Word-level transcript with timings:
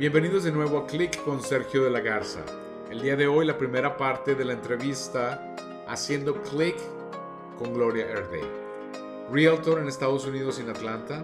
Bienvenidos 0.00 0.44
de 0.44 0.50
nuevo 0.50 0.78
a 0.78 0.86
Click 0.86 1.22
con 1.24 1.42
Sergio 1.42 1.84
de 1.84 1.90
la 1.90 2.00
Garza. 2.00 2.40
El 2.90 3.02
día 3.02 3.16
de 3.16 3.26
hoy 3.26 3.44
la 3.44 3.58
primera 3.58 3.98
parte 3.98 4.34
de 4.34 4.46
la 4.46 4.54
entrevista 4.54 5.54
haciendo 5.86 6.40
Click 6.40 6.78
con 7.58 7.74
Gloria 7.74 8.06
Erde. 8.06 8.40
Realtor 9.30 9.78
en 9.78 9.88
Estados 9.88 10.24
Unidos 10.24 10.58
y 10.58 10.62
en 10.62 10.70
Atlanta, 10.70 11.22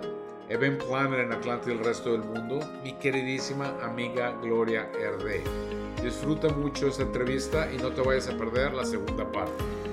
Event 0.50 0.84
Planner 0.84 1.20
en 1.20 1.32
Atlanta 1.32 1.70
y 1.70 1.72
el 1.72 1.82
resto 1.82 2.12
del 2.12 2.24
mundo, 2.24 2.60
mi 2.84 2.92
queridísima 2.98 3.74
amiga 3.82 4.36
Gloria 4.42 4.90
Erde. 5.00 5.42
Disfruta 6.02 6.50
mucho 6.50 6.88
esta 6.88 7.04
entrevista 7.04 7.72
y 7.72 7.78
no 7.78 7.92
te 7.92 8.02
vayas 8.02 8.28
a 8.28 8.36
perder 8.36 8.74
la 8.74 8.84
segunda 8.84 9.24
parte. 9.32 9.85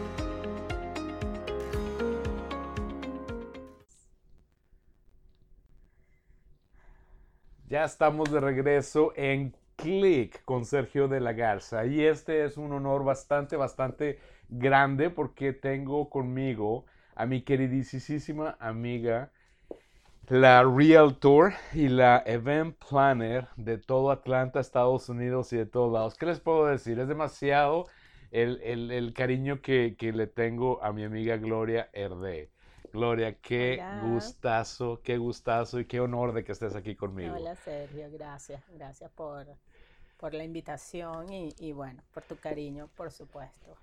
Ya 7.73 7.85
estamos 7.85 8.31
de 8.31 8.39
regreso 8.39 9.13
en 9.15 9.55
Click 9.77 10.45
con 10.45 10.63
Sergio 10.63 11.07
de 11.07 11.19
la 11.19 11.33
Garza 11.33 11.87
y 11.87 12.05
este 12.05 12.45
es 12.45 12.57
un 12.57 12.71
honor 12.71 13.03
bastante, 13.03 13.55
bastante 13.55 14.19
grande 14.47 15.09
porque 15.09 15.53
tengo 15.53 16.07
conmigo 16.07 16.85
a 17.15 17.25
mi 17.25 17.41
queridísima 17.41 18.57
amiga, 18.59 19.31
la 20.29 20.61
Realtor 20.61 21.53
y 21.73 21.87
la 21.87 22.21
Event 22.27 22.77
Planner 22.77 23.47
de 23.55 23.79
todo 23.79 24.11
Atlanta, 24.11 24.59
Estados 24.59 25.09
Unidos 25.09 25.51
y 25.51 25.57
de 25.57 25.65
todos 25.65 25.91
lados. 25.91 26.13
¿Qué 26.13 26.27
les 26.27 26.39
puedo 26.39 26.67
decir? 26.67 26.99
Es 26.99 27.07
demasiado 27.07 27.87
el, 28.29 29.13
cariño 29.15 29.63
que, 29.63 29.95
que, 29.97 30.13
le 30.13 30.27
tengo 30.27 30.79
a 30.83 30.93
mi 30.93 31.05
amiga 31.05 31.37
Gloria 31.37 31.89
Herde. 31.91 32.52
Gloria, 32.93 33.33
qué 33.39 33.83
gustazo, 34.03 35.01
qué 35.03 35.17
gustazo 35.17 35.79
y 35.79 35.85
qué 35.85 35.99
honor 35.99 36.31
de 36.31 36.43
que 36.43 36.51
estés 36.51 36.75
aquí 36.75 36.95
conmigo. 36.95 37.35
Hola 37.35 37.55
Sergio, 37.55 38.07
gracias, 38.11 38.61
gracias 38.69 39.09
por, 39.13 39.47
por 40.17 40.35
la 40.35 40.43
invitación 40.43 41.33
y, 41.33 41.71
bueno, 41.71 42.03
por 42.13 42.21
tu 42.21 42.37
cariño, 42.37 42.87
por 42.95 43.11
supuesto. 43.11 43.75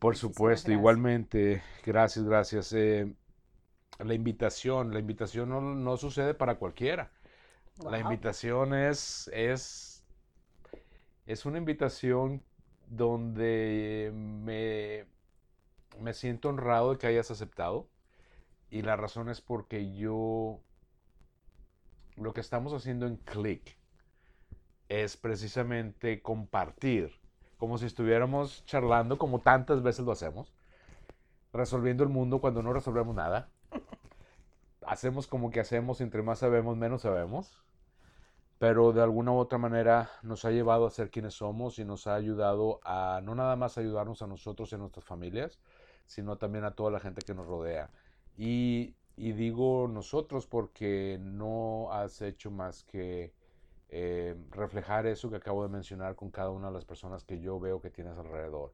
Por 0.00 0.16
supuesto, 0.16 0.72
igualmente, 0.72 1.62
gracias, 1.86 2.24
gracias. 2.24 2.72
Eh, 2.72 3.14
la 4.00 4.14
invitación, 4.14 4.92
la 4.92 4.98
invitación 4.98 5.84
no, 5.84 5.96
sucede 5.96 6.34
para 6.34 6.56
cualquiera. 6.56 7.12
La 7.88 8.00
invitación 8.00 8.74
es, 8.74 9.30
es, 9.32 10.02
es 11.26 11.46
una 11.46 11.58
invitación 11.58 12.42
donde 12.88 14.10
me, 14.12 15.06
me 16.00 16.12
siento 16.14 16.48
honrado 16.48 16.94
de 16.94 16.98
que 16.98 17.06
hayas 17.06 17.30
aceptado 17.30 17.93
y 18.74 18.82
la 18.82 18.96
razón 18.96 19.28
es 19.28 19.40
porque 19.40 19.94
yo, 19.94 20.58
lo 22.16 22.34
que 22.34 22.40
estamos 22.40 22.72
haciendo 22.72 23.06
en 23.06 23.18
Click 23.18 23.78
es 24.88 25.16
precisamente 25.16 26.20
compartir, 26.20 27.12
como 27.56 27.78
si 27.78 27.86
estuviéramos 27.86 28.66
charlando, 28.66 29.16
como 29.16 29.38
tantas 29.38 29.80
veces 29.84 30.04
lo 30.04 30.10
hacemos, 30.10 30.52
resolviendo 31.52 32.02
el 32.02 32.08
mundo 32.08 32.40
cuando 32.40 32.64
no 32.64 32.72
resolvemos 32.72 33.14
nada. 33.14 33.48
Hacemos 34.84 35.28
como 35.28 35.52
que 35.52 35.60
hacemos, 35.60 36.00
entre 36.00 36.22
más 36.22 36.40
sabemos, 36.40 36.76
menos 36.76 37.02
sabemos. 37.02 37.62
Pero 38.58 38.92
de 38.92 39.02
alguna 39.02 39.30
u 39.30 39.36
otra 39.36 39.56
manera 39.56 40.10
nos 40.22 40.44
ha 40.44 40.50
llevado 40.50 40.84
a 40.86 40.90
ser 40.90 41.10
quienes 41.10 41.34
somos 41.34 41.78
y 41.78 41.84
nos 41.84 42.08
ha 42.08 42.16
ayudado 42.16 42.80
a 42.82 43.20
no 43.22 43.36
nada 43.36 43.54
más 43.54 43.78
ayudarnos 43.78 44.20
a 44.22 44.26
nosotros 44.26 44.72
y 44.72 44.74
a 44.74 44.78
nuestras 44.78 45.04
familias, 45.04 45.60
sino 46.06 46.38
también 46.38 46.64
a 46.64 46.72
toda 46.72 46.90
la 46.90 47.00
gente 47.00 47.22
que 47.22 47.34
nos 47.34 47.46
rodea. 47.46 47.88
Y, 48.36 48.94
digo 49.16 49.88
nosotros 49.88 50.46
porque 50.46 51.18
no 51.20 51.92
has 51.92 52.20
hecho 52.20 52.50
más 52.50 52.82
que 52.82 53.32
eh, 53.88 54.34
reflejar 54.50 55.06
eso 55.06 55.30
que 55.30 55.36
acabo 55.36 55.62
de 55.62 55.68
mencionar 55.68 56.16
con 56.16 56.30
cada 56.30 56.50
una 56.50 56.68
de 56.68 56.74
las 56.74 56.84
personas 56.84 57.24
que 57.24 57.40
yo 57.40 57.60
veo 57.60 57.80
que 57.80 57.90
tienes 57.90 58.18
alrededor. 58.18 58.72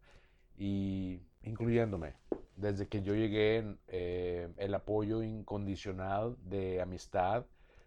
Y 0.57 1.21
incluyéndome, 1.43 2.15
desde 2.57 2.89
que 2.89 3.03
yo 3.03 3.15
llegué, 3.15 3.77
eh, 3.89 4.53
el 4.57 4.75
apoyo 4.75 5.23
incondicional 5.23 6.37
de 6.43 6.81
amistad, 6.81 7.47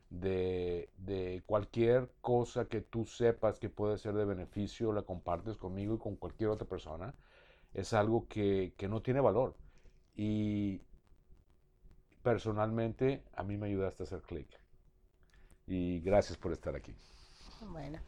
de, 0.09 1.43
cualquier 1.47 2.11
cosa 2.21 2.65
que 2.65 2.81
tú 2.81 3.05
sepas 3.05 3.59
que 3.59 3.69
puede 3.69 3.97
ser 3.97 4.13
de 4.13 4.25
beneficio, 4.25 4.93
la 4.93 5.01
compartes 5.01 5.57
conmigo 5.57 5.95
y 5.95 5.97
con 5.97 6.15
cualquier 6.15 6.49
otra 6.49 6.67
persona, 6.67 7.15
es 7.73 7.93
algo 7.93 8.27
que, 8.27 8.73
que 8.77 8.87
no 8.87 9.01
tiene 9.01 9.21
valor. 9.21 9.55
Y, 10.15 10.81
personalmente 12.23 13.21
a 13.35 13.43
mí 13.43 13.57
me 13.57 13.67
ayudaste 13.67 14.03
a 14.03 14.05
hacer 14.05 14.21
clic. 14.21 14.47
Y 15.67 15.99
gracias 15.99 16.37
por 16.37 16.51
estar 16.51 16.75
aquí. 16.75 16.95
Bueno. 17.61 17.99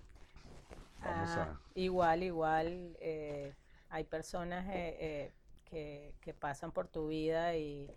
Ah, 1.02 1.60
igual, 1.76 2.24
igual, 2.24 2.98
eh, 3.00 3.54
hay 3.90 4.06
personas 4.06 4.66
eh, 4.74 5.32
eh, 5.72 6.14
que, 6.20 6.34
pasan 6.34 6.72
por 6.72 6.88
tu 6.88 7.10
vida 7.10 7.56
y, 7.56 7.92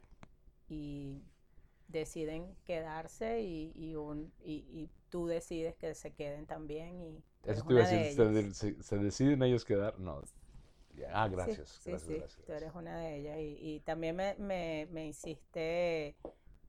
deciden 1.88 2.54
quedarse 2.64 3.40
y, 3.40 3.96
un, 3.96 4.30
y, 4.44 4.90
tú 5.08 5.26
decides 5.26 5.74
que 5.76 5.94
se 5.94 6.12
queden 6.12 6.44
también. 6.44 7.00
Y 7.00 7.24
Eso 7.44 7.64
te 7.64 7.72
iba 7.72 7.84
a 7.84 7.88
decir, 7.88 8.54
¿se, 8.54 8.82
¿se, 8.82 8.98
deciden 8.98 9.42
ellos 9.42 9.64
quedar? 9.64 9.98
No, 9.98 10.20
Ah, 11.12 11.28
gracias. 11.28 11.69
Sí, 11.69 11.91
gracias, 11.91 12.32
sí, 12.32 12.43
tú 12.44 12.53
eres 12.53 12.75
una 12.75 12.99
de 12.99 13.16
ellas. 13.16 13.37
Y, 13.38 13.81
también 13.81 14.16
me, 14.16 14.34
me, 14.37 14.87
me 14.91 15.06
hiciste 15.06 16.16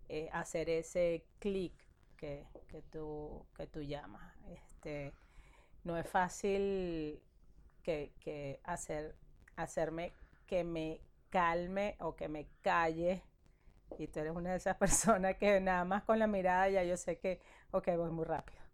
eh, 0.07 0.29
hacer 0.31 0.69
ese 0.69 1.25
clic 1.39 1.73
que, 2.17 2.45
que, 2.67 2.81
tú, 2.83 3.45
que 3.55 3.67
tú 3.67 3.81
llamas. 3.81 4.33
Este, 4.47 5.13
no 5.83 5.97
es 5.97 6.07
fácil 6.07 7.21
que, 7.83 8.13
que 8.19 8.59
hacer, 8.63 9.15
hacerme 9.55 10.13
que 10.45 10.63
me 10.63 11.01
calme 11.29 11.95
o 11.99 12.15
que 12.15 12.27
me 12.27 12.47
calle. 12.61 13.23
Y 13.97 14.07
tú 14.07 14.19
eres 14.19 14.35
una 14.35 14.51
de 14.51 14.57
esas 14.57 14.77
personas 14.77 15.35
que 15.37 15.59
nada 15.59 15.85
más 15.85 16.03
con 16.03 16.19
la 16.19 16.27
mirada 16.27 16.69
ya 16.69 16.83
yo 16.83 16.97
sé 16.97 17.17
que, 17.17 17.41
ok, 17.71 17.87
voy 17.97 18.11
muy 18.11 18.25
rápido 18.25 18.68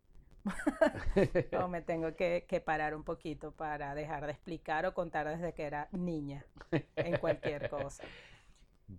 o 1.60 1.68
me 1.68 1.82
tengo 1.82 2.16
que, 2.16 2.64
parar 2.66 2.96
un 2.96 3.04
poquito 3.04 3.52
para 3.52 3.96
dejar 3.96 4.26
de 4.26 4.32
explicar 4.32 4.86
o 4.86 4.94
contar 4.94 5.28
desde 5.28 5.54
que 5.54 5.64
era 5.64 5.88
niña 5.92 6.46
en 6.96 7.18
cualquier 7.18 7.70
cosa. 7.70 8.04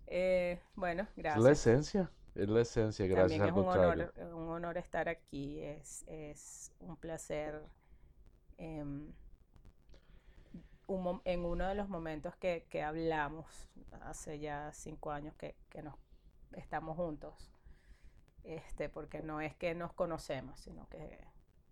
Eh, 0.06 0.60
bueno, 0.74 1.06
gracias. 1.16 1.38
Es 1.38 1.44
la 1.44 1.52
esencia, 1.52 2.10
es 2.34 2.48
la 2.48 2.60
esencia, 2.60 3.06
gracias 3.06 3.38
También 3.40 3.54
es 3.54 3.64
un 3.64 3.68
honor, 3.68 4.14
un 4.34 4.48
honor, 4.48 4.78
estar 4.78 5.08
aquí, 5.08 5.60
es, 5.60 6.04
es 6.08 6.72
un 6.80 6.96
placer. 6.96 7.62
Em, 8.58 9.12
en 11.24 11.44
uno 11.44 11.66
de 11.66 11.74
los 11.74 11.88
momentos 11.88 12.36
que, 12.36 12.66
que, 12.70 12.82
hablamos, 12.82 13.68
hace 14.02 14.38
ya 14.38 14.72
cinco 14.72 15.10
años 15.10 15.34
que, 15.34 15.56
que 15.68 15.82
nos 15.82 15.96
estamos 16.52 16.96
juntos, 16.96 17.50
este, 18.44 18.88
porque 18.88 19.20
no 19.20 19.40
es 19.40 19.54
que 19.56 19.74
nos 19.74 19.92
conocemos, 19.92 20.60
sino 20.60 20.88
que 20.88 21.18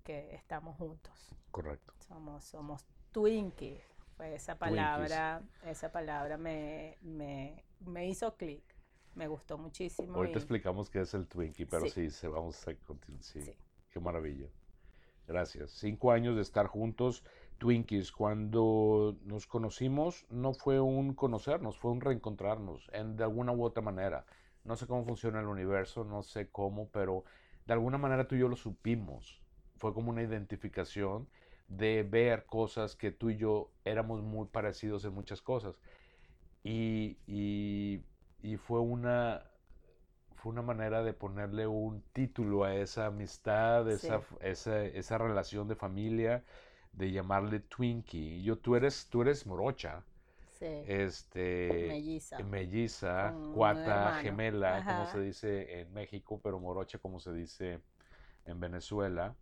que 0.04 0.34
estamos 0.34 0.76
juntos. 0.76 1.34
Correcto. 1.50 1.94
Somos, 1.98 2.44
somos 2.44 2.86
Twinkies. 3.10 3.82
Pues 4.16 4.42
esa 4.42 4.56
palabra, 4.56 5.42
esa 5.64 5.90
palabra 5.90 6.36
me, 6.36 6.98
me, 7.00 8.06
hizo 8.06 8.36
clic. 8.36 8.62
Me 9.14 9.26
gustó 9.26 9.58
muchísimo. 9.58 10.14
Ahorita 10.14 10.38
explicamos 10.38 10.88
qué 10.88 11.00
es 11.00 11.14
el 11.14 11.26
Twinkie, 11.26 11.66
pero 11.66 11.88
sí, 11.88 12.10
se, 12.10 12.28
vamos 12.28 12.66
a 12.68 12.74
continuar. 12.76 13.24
Sí. 13.24 13.40
Qué 13.90 13.98
maravilla. 13.98 14.46
Gracias. 15.26 15.70
Cinco 15.72 16.12
años 16.12 16.36
de 16.36 16.42
estar 16.42 16.66
juntos, 16.66 17.24
Twinkies. 17.58 18.12
Cuando 18.12 19.16
nos 19.22 19.46
conocimos, 19.46 20.26
no 20.28 20.52
fue 20.52 20.80
un 20.80 21.14
conocernos, 21.14 21.78
fue 21.78 21.90
un 21.90 22.00
reencontrarnos 22.00 22.88
en, 22.92 23.16
de 23.16 23.24
alguna 23.24 23.52
u 23.52 23.64
otra 23.64 23.82
manera. 23.82 24.26
No 24.64 24.76
sé 24.76 24.86
cómo 24.86 25.04
funciona 25.04 25.40
el 25.40 25.46
universo, 25.46 26.04
no 26.04 26.22
sé 26.22 26.50
cómo, 26.50 26.88
pero 26.90 27.24
de 27.66 27.72
alguna 27.72 27.98
manera 27.98 28.28
tú 28.28 28.36
y 28.36 28.40
yo 28.40 28.48
lo 28.48 28.56
supimos 28.56 29.43
fue 29.76 29.92
como 29.92 30.10
una 30.10 30.22
identificación 30.22 31.28
de 31.68 32.02
ver 32.02 32.44
cosas 32.46 32.94
que 32.96 33.10
tú 33.10 33.30
y 33.30 33.36
yo 33.36 33.70
éramos 33.84 34.22
muy 34.22 34.46
parecidos 34.46 35.04
en 35.04 35.14
muchas 35.14 35.42
cosas. 35.42 35.76
Y, 36.62 38.00
fue, 38.58 38.80
una, 38.80 39.42
fue 40.36 40.52
una 40.52 40.62
manera 40.62 41.02
de 41.02 41.12
ponerle 41.12 41.66
un 41.66 42.02
título 42.12 42.64
a 42.64 42.74
esa 42.74 43.06
amistad, 43.06 43.90
esa, 43.90 44.22
esa, 44.40 45.18
relación 45.18 45.68
de 45.68 45.74
familia, 45.74 46.44
de 46.92 47.10
llamarle 47.10 47.60
Twinkie. 47.60 48.42
Yo, 48.42 48.58
tú 48.58 48.76
eres, 48.76 49.08
tú 49.10 49.22
eres 49.22 49.46
morocha. 49.46 50.04
Este, 50.60 51.88
melliza, 51.88 52.38
melliza 52.38 53.34
cuata, 53.54 54.20
gemela, 54.22 54.82
como 54.82 55.06
se 55.06 55.20
dice 55.20 55.80
en 55.80 55.92
México, 55.92 56.40
pero 56.42 56.58
morocha 56.58 56.98
como 56.98 57.20
se 57.20 57.34
dice 57.34 57.80
en 58.46 58.60
Venezuela. 58.60 59.34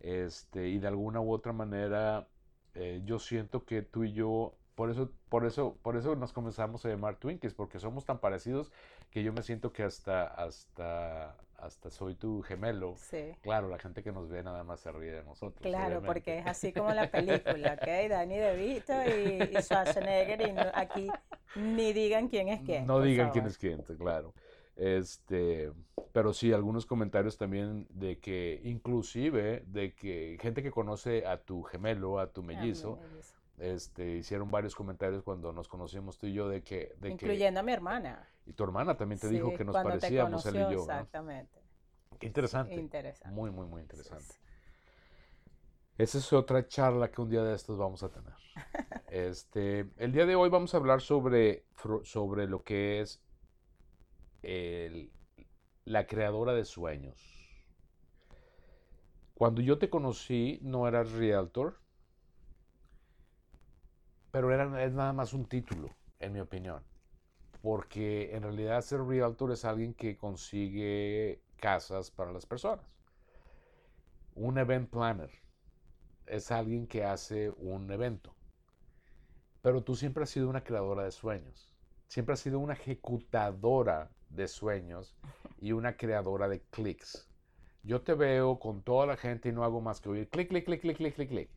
Este, 0.00 0.68
y 0.68 0.78
de 0.78 0.88
alguna 0.88 1.20
u 1.20 1.32
otra 1.32 1.52
manera, 1.52 2.26
eh, 2.74 3.02
yo 3.04 3.18
siento 3.18 3.64
que 3.64 3.82
tú 3.82 4.04
y 4.04 4.12
yo, 4.12 4.54
por 4.74 4.90
eso, 4.90 5.12
por 5.28 5.44
eso, 5.44 5.78
por 5.82 5.96
eso 5.96 6.16
nos 6.16 6.32
comenzamos 6.32 6.84
a 6.84 6.88
llamar 6.88 7.16
Twinkies, 7.16 7.54
porque 7.54 7.78
somos 7.78 8.04
tan 8.04 8.18
parecidos 8.18 8.72
que 9.10 9.22
yo 9.22 9.32
me 9.32 9.42
siento 9.42 9.72
que 9.72 9.82
hasta, 9.82 10.26
hasta, 10.26 11.36
hasta 11.58 11.90
soy 11.90 12.14
tu 12.14 12.42
gemelo. 12.42 12.94
Sí. 12.96 13.36
Claro, 13.42 13.68
la 13.68 13.78
gente 13.78 14.02
que 14.02 14.12
nos 14.12 14.28
ve 14.28 14.42
nada 14.42 14.64
más 14.64 14.80
se 14.80 14.90
ríe 14.92 15.12
de 15.12 15.24
nosotros. 15.24 15.60
Claro, 15.62 16.00
porque 16.02 16.38
es 16.38 16.46
así 16.46 16.72
como 16.72 16.92
la 16.92 17.10
película, 17.10 17.74
¿ok? 17.74 18.08
Danny 18.08 18.38
DeVito 18.38 18.94
y, 19.04 19.56
y 19.56 19.62
Schwarzenegger 19.62 20.40
y 20.40 20.54
aquí 20.74 21.08
ni 21.56 21.92
digan 21.92 22.28
quién 22.28 22.48
es 22.48 22.62
quién. 22.62 22.86
No 22.86 23.00
digan 23.00 23.30
quién 23.30 23.46
es 23.46 23.58
quién, 23.58 23.82
claro. 23.98 24.32
Este, 24.80 25.70
pero 26.14 26.32
sí, 26.32 26.54
algunos 26.54 26.86
comentarios 26.86 27.36
también 27.36 27.86
de 27.90 28.18
que, 28.18 28.62
inclusive, 28.64 29.62
de 29.66 29.94
que 29.94 30.38
gente 30.40 30.62
que 30.62 30.70
conoce 30.70 31.26
a 31.26 31.36
tu 31.36 31.62
gemelo, 31.64 32.18
a 32.18 32.32
tu 32.32 32.42
mellizo, 32.42 32.98
este, 33.58 34.16
hicieron 34.16 34.50
varios 34.50 34.74
comentarios 34.74 35.22
cuando 35.22 35.52
nos 35.52 35.68
conocimos 35.68 36.16
tú 36.16 36.28
y 36.28 36.32
yo 36.32 36.48
de 36.48 36.62
que... 36.62 36.94
De 36.98 37.10
Incluyendo 37.10 37.60
a 37.60 37.62
mi 37.62 37.72
hermana. 37.72 38.26
Y 38.46 38.54
tu 38.54 38.64
hermana 38.64 38.96
también 38.96 39.20
te 39.20 39.28
dijo 39.28 39.52
que 39.54 39.66
nos 39.66 39.74
parecíamos 39.74 40.46
él 40.46 40.56
y 40.56 40.72
yo. 40.72 40.80
Exactamente. 40.80 41.60
Qué 42.18 42.26
interesante. 42.26 42.74
Interesante. 42.74 43.34
Muy, 43.34 43.50
muy, 43.50 43.66
muy 43.66 43.82
interesante. 43.82 44.34
Esa 45.98 46.16
es 46.16 46.32
otra 46.32 46.66
charla 46.66 47.10
que 47.10 47.20
un 47.20 47.28
día 47.28 47.42
de 47.42 47.54
estos 47.54 47.76
vamos 47.76 48.02
a 48.02 48.08
tener. 48.08 48.32
Este, 49.10 49.90
el 49.96 50.12
día 50.12 50.24
de 50.24 50.36
hoy 50.36 50.48
vamos 50.50 50.72
a 50.72 50.76
hablar 50.76 51.00
sobre, 51.00 51.64
sobre 52.04 52.46
lo 52.46 52.62
que 52.62 53.00
es 53.00 53.20
la 54.42 56.06
creadora 56.06 56.52
de 56.52 56.64
sueños. 56.64 57.40
Cuando 59.34 59.62
yo 59.62 59.78
te 59.78 59.88
conocí 59.88 60.58
no 60.62 60.86
eras 60.86 61.12
realtor, 61.12 61.80
pero 64.30 64.52
era, 64.52 64.84
es 64.84 64.92
nada 64.92 65.12
más 65.12 65.32
un 65.32 65.46
título, 65.46 65.96
en 66.18 66.32
mi 66.32 66.40
opinión. 66.40 66.82
Porque 67.62 68.34
en 68.34 68.42
realidad 68.42 68.80
ser 68.82 69.00
realtor 69.00 69.52
es 69.52 69.64
alguien 69.64 69.94
que 69.94 70.16
consigue 70.16 71.42
casas 71.56 72.10
para 72.10 72.32
las 72.32 72.46
personas. 72.46 72.86
Un 74.34 74.58
event 74.58 74.88
planner 74.90 75.30
es 76.26 76.50
alguien 76.50 76.86
que 76.86 77.04
hace 77.04 77.50
un 77.56 77.90
evento. 77.90 78.34
Pero 79.62 79.82
tú 79.82 79.94
siempre 79.94 80.22
has 80.22 80.30
sido 80.30 80.48
una 80.48 80.64
creadora 80.64 81.04
de 81.04 81.10
sueños. 81.10 81.74
Siempre 82.08 82.32
has 82.34 82.40
sido 82.40 82.58
una 82.58 82.74
ejecutadora 82.74 84.10
de 84.30 84.48
sueños 84.48 85.14
y 85.60 85.72
una 85.72 85.96
creadora 85.96 86.48
de 86.48 86.60
clics. 86.70 87.28
Yo 87.82 88.02
te 88.02 88.14
veo 88.14 88.58
con 88.58 88.82
toda 88.82 89.06
la 89.06 89.16
gente 89.16 89.48
y 89.48 89.52
no 89.52 89.64
hago 89.64 89.80
más 89.80 90.00
que 90.00 90.08
oír 90.08 90.28
clic, 90.28 90.48
clic, 90.48 90.64
clic, 90.64 90.80
clic, 90.80 90.96
clic, 90.96 91.14
clic, 91.14 91.28
clic. 91.28 91.50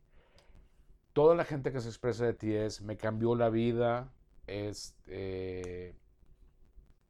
Toda 1.13 1.35
la 1.35 1.45
gente 1.45 1.71
que 1.71 1.79
se 1.79 1.89
expresa 1.89 2.25
de 2.25 2.33
ti 2.33 2.53
es, 2.53 2.81
me 2.81 2.97
cambió 2.97 3.35
la 3.35 3.49
vida, 3.49 4.11
es, 4.47 4.95
eh, 5.07 5.93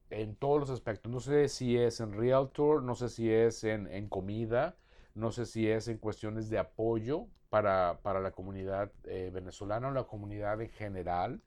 en 0.09 0.35
todos 0.35 0.59
los 0.59 0.69
aspectos. 0.69 1.11
No 1.11 1.19
sé 1.19 1.47
si 1.47 1.77
es 1.77 1.99
en 1.99 2.13
Realtor, 2.13 2.83
no 2.83 2.95
sé 2.95 3.09
si 3.09 3.31
es 3.31 3.63
en, 3.63 4.07
comida, 4.09 4.75
no 5.15 5.31
sé 5.31 5.45
si 5.45 5.67
es 5.69 5.87
en 5.87 5.97
cuestiones 5.97 6.49
de 6.49 6.59
apoyo 6.59 7.27
para, 7.49 7.99
la 8.03 8.31
comunidad 8.31 8.91
eh, 9.05 9.31
venezolana 9.33 9.89
o 9.89 9.91
la 9.91 10.03
comunidad 10.03 10.61
en 10.61 10.69
general, 10.69 11.41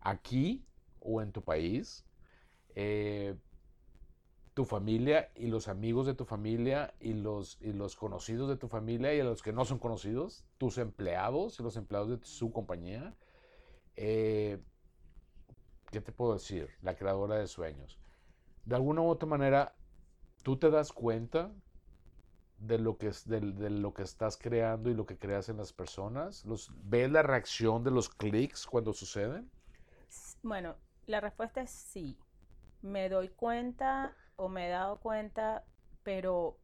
aquí 0.00 0.64
o 1.00 1.22
en 1.22 1.32
tu 1.32 1.42
país. 1.42 2.04
Eh, 2.76 3.34
tu 4.54 4.64
familia 4.64 5.30
y 5.34 5.48
los 5.48 5.68
amigos 5.68 6.06
de 6.06 6.14
tu 6.14 6.24
familia 6.24 6.94
y 6.98 7.12
los, 7.12 7.58
y 7.60 7.74
los 7.74 7.94
conocidos 7.94 8.48
de 8.48 8.56
tu 8.56 8.68
familia 8.68 9.12
y 9.12 9.22
los 9.22 9.42
que 9.42 9.52
no 9.52 9.66
son 9.66 9.78
conocidos, 9.78 10.46
tus 10.56 10.78
empleados 10.78 11.60
y 11.60 11.62
los 11.62 11.76
empleados 11.76 12.08
de 12.08 12.24
su 12.24 12.52
compañía. 12.52 13.14
Eh, 13.96 14.62
¿qué 15.90 16.00
te 16.00 16.12
puedo 16.12 16.34
decir? 16.34 16.70
La 16.82 16.96
creadora 16.96 17.36
de 17.36 17.46
sueños. 17.46 17.98
De 18.64 18.74
alguna 18.74 19.02
u 19.02 19.08
otra 19.08 19.28
manera, 19.28 19.74
tú 20.42 20.56
te 20.56 20.70
das 20.70 20.92
cuenta 20.92 21.52
de 22.58 22.78
lo 22.78 22.96
que, 22.96 23.12
de, 23.26 23.70
lo 23.70 23.92
que 23.92 24.02
estás 24.02 24.36
creando 24.36 24.90
y 24.90 24.94
lo 24.94 25.06
que 25.06 25.18
creas 25.18 25.48
en 25.48 25.58
las 25.58 25.72
personas. 25.72 26.44
Los, 26.44 26.72
¿Ves 26.84 27.10
la 27.10 27.22
reacción 27.22 27.84
de 27.84 27.90
los 27.90 28.08
clics 28.08 28.66
cuando 28.66 28.92
suceden? 28.92 29.50
Bueno, 30.42 30.76
la 31.06 31.20
respuesta 31.20 31.60
es 31.60 31.70
sí. 31.70 32.18
Me 32.86 33.08
doy 33.08 33.28
cuenta 33.30 34.14
o 34.36 34.48
me 34.48 34.66
he 34.66 34.70
dado 34.70 35.00
cuenta, 35.00 35.64
pero 36.04 36.56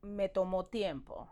me 0.00 0.30
tomó 0.30 0.64
tiempo. 0.66 1.28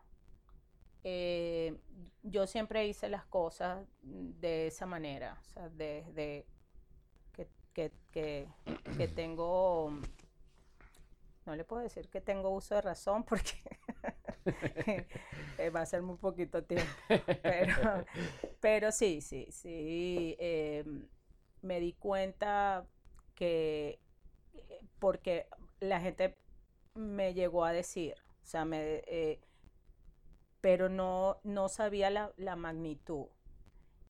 Eh, 1.02 1.78
yo 2.22 2.46
siempre 2.46 2.86
hice 2.86 3.08
las 3.08 3.24
cosas 3.24 3.86
de 4.02 4.66
esa 4.66 4.84
manera, 4.84 5.38
o 5.40 5.44
sea, 5.44 5.68
desde 5.70 6.44
que, 7.32 7.48
que, 7.72 8.48
que, 8.96 9.08
tengo, 9.08 9.92
no 11.46 11.56
le 11.56 11.64
puedo 11.64 11.82
decir 11.82 12.08
que 12.08 12.20
tengo 12.20 12.50
uso 12.50 12.74
de 12.74 12.80
razón 12.82 13.22
porque 13.24 13.54
va 15.74 15.80
a 15.80 15.86
ser 15.86 16.02
muy 16.02 16.16
poquito 16.16 16.64
tiempo, 16.64 16.90
pero, 17.42 18.04
pero 18.60 18.92
sí, 18.92 19.22
sí, 19.22 19.46
sí, 19.52 20.36
eh, 20.38 20.84
me 21.62 21.78
di 21.78 21.92
cuenta 21.94 22.84
que, 23.36 24.00
porque 24.98 25.46
la 25.78 26.00
gente 26.00 26.36
me 26.94 27.34
llegó 27.34 27.64
a 27.64 27.72
decir, 27.72 28.14
o 28.42 28.46
sea, 28.46 28.64
me, 28.64 29.02
eh, 29.06 29.40
pero 30.60 30.88
no, 30.88 31.38
no 31.44 31.68
sabía 31.68 32.10
la, 32.10 32.56
magnitud. 32.56 33.26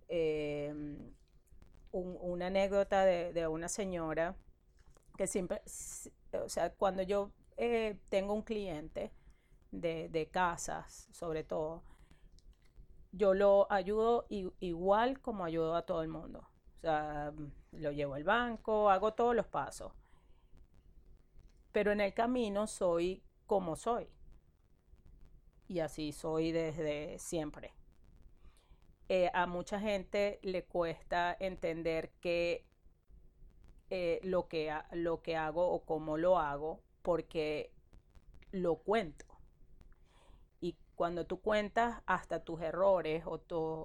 Em, 0.08 1.12
una 1.92 2.46
anécdota 2.46 3.04
de, 3.04 3.46
una 3.46 3.68
señora 3.68 4.36
que 5.16 5.26
siempre, 5.26 5.62
o 6.32 6.48
sea, 6.48 6.72
cuando 6.74 7.02
yo 7.02 7.32
eh, 7.56 7.98
tengo 8.08 8.34
un 8.34 8.42
cliente 8.42 9.12
de, 9.70 10.28
casas, 10.30 11.08
sobre 11.12 11.44
todo, 11.44 11.82
yo 13.12 13.34
lo 13.34 13.66
ayudo 13.70 14.26
igual 14.28 15.20
como 15.20 15.44
ayudo 15.44 15.74
a 15.74 15.82
todo 15.82 16.02
el 16.02 16.08
mundo. 16.08 16.48
O 16.76 16.80
sea, 16.80 17.32
lo 17.76 17.92
llevo 17.92 18.14
al 18.14 18.24
banco, 18.24 18.90
hago 18.90 19.14
todos 19.14 19.34
los 19.34 19.46
pasos. 19.46 19.92
Pero 21.72 21.92
en 21.92 22.00
el 22.00 22.14
camino 22.14 22.66
soy 22.66 23.22
como 23.46 23.76
soy 23.76 24.08
y 25.68 25.80
así 25.80 26.12
soy 26.12 26.52
desde 26.52 27.18
siempre. 27.18 27.74
Eh, 29.08 29.30
a 29.34 29.46
mucha 29.46 29.78
gente 29.78 30.40
le 30.42 30.64
cuesta 30.64 31.36
entender 31.38 32.10
que 32.20 32.66
eh, 33.90 34.20
lo, 34.24 34.48
que 34.48 34.74
lo 34.92 35.22
que 35.22 35.36
hago 35.36 35.68
o 35.68 35.84
cómo 35.84 36.16
lo 36.16 36.38
hago 36.38 36.82
porque 37.02 37.72
lo 38.50 38.76
cuento. 38.76 39.26
Y 40.60 40.76
cuando 40.96 41.26
tú 41.26 41.40
cuentas 41.40 42.02
hasta 42.06 42.42
tus 42.42 42.60
errores 42.60 43.24
o, 43.26 43.40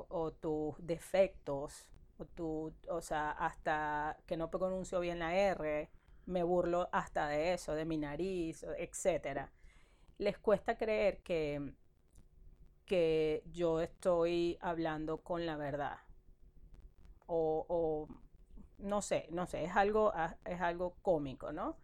o 0.10 0.32
tus 0.32 0.76
defectos, 0.80 1.88
o, 2.22 2.26
tu, 2.26 2.74
o 2.90 3.02
sea, 3.02 3.32
hasta 3.32 4.18
que 4.28 4.38
no 4.38 4.50
pronuncio 4.52 5.00
bien 5.00 5.20
la 5.20 5.36
R, 5.36 5.90
me 6.26 6.44
burlo 6.44 6.90
hasta 6.92 7.28
de 7.28 7.54
eso, 7.54 7.74
de 7.76 7.86
mi 7.86 7.98
nariz, 7.98 8.64
etcétera 8.78 9.52
les 10.22 10.38
cuesta 10.38 10.78
creer 10.78 11.18
que, 11.24 11.74
que 12.86 13.44
yo 13.52 13.82
estoy 13.82 14.58
hablando 14.62 15.24
con 15.24 15.48
la 15.48 15.58
verdad. 15.58 15.98
O, 17.26 18.08
no 18.78 19.02
sé, 19.02 19.28
no 19.32 19.48
sé, 19.48 19.64
es 19.64 19.76
algo, 19.76 20.12
ah, 20.14 20.38
es 20.46 20.62
algo 20.62 20.96
cómico, 21.02 21.52
¿no? 21.52 21.78